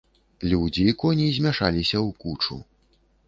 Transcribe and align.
Людзі 0.51 0.85
і 0.91 0.95
коні 1.03 1.27
змяшаліся 1.37 1.97
ў 2.07 2.09
кучу. 2.25 2.59